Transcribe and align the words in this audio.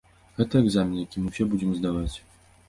Гэта 0.37 0.61
экзамен, 0.63 0.95
які 1.05 1.17
мы 1.27 1.33
ўсе 1.35 1.47
будзем 1.53 1.77
здаваць. 1.81 2.17